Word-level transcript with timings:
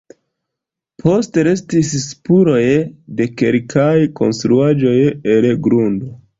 Postrestis 1.03 1.91
spuroj 2.07 2.63
de 3.21 3.29
kelkaj 3.43 3.95
konstruaĵoj 4.23 4.99
el 5.37 5.51
grundo. 5.69 6.15